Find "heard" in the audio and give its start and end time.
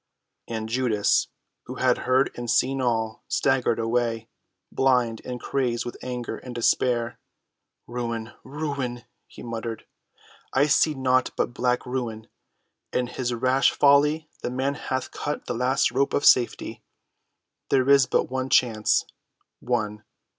2.09-2.31